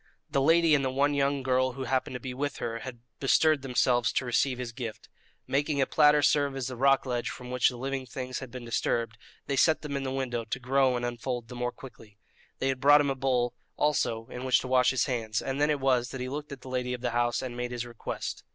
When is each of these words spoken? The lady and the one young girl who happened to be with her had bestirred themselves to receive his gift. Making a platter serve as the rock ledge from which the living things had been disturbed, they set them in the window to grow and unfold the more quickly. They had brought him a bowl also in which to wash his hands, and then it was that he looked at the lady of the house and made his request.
The 0.31 0.41
lady 0.41 0.73
and 0.73 0.83
the 0.83 0.89
one 0.89 1.13
young 1.13 1.43
girl 1.43 1.73
who 1.73 1.83
happened 1.83 2.15
to 2.15 2.19
be 2.19 2.33
with 2.33 2.57
her 2.57 2.79
had 2.79 3.01
bestirred 3.19 3.61
themselves 3.61 4.11
to 4.13 4.25
receive 4.25 4.57
his 4.57 4.71
gift. 4.71 5.09
Making 5.45 5.79
a 5.79 5.85
platter 5.85 6.23
serve 6.23 6.55
as 6.55 6.65
the 6.65 6.75
rock 6.75 7.05
ledge 7.05 7.29
from 7.29 7.51
which 7.51 7.69
the 7.69 7.77
living 7.77 8.07
things 8.07 8.39
had 8.39 8.49
been 8.49 8.65
disturbed, 8.65 9.15
they 9.45 9.55
set 9.55 9.83
them 9.83 9.95
in 9.95 10.01
the 10.01 10.11
window 10.11 10.43
to 10.43 10.59
grow 10.59 10.95
and 10.97 11.05
unfold 11.05 11.49
the 11.49 11.55
more 11.55 11.71
quickly. 11.71 12.17
They 12.57 12.69
had 12.69 12.81
brought 12.81 12.99
him 13.01 13.11
a 13.11 13.15
bowl 13.15 13.53
also 13.77 14.25
in 14.29 14.43
which 14.43 14.57
to 14.61 14.67
wash 14.67 14.89
his 14.89 15.05
hands, 15.05 15.39
and 15.39 15.61
then 15.61 15.69
it 15.69 15.79
was 15.79 16.09
that 16.09 16.19
he 16.19 16.29
looked 16.29 16.51
at 16.51 16.61
the 16.61 16.67
lady 16.69 16.95
of 16.95 17.01
the 17.01 17.11
house 17.11 17.43
and 17.43 17.55
made 17.55 17.69
his 17.69 17.85
request. 17.85 18.43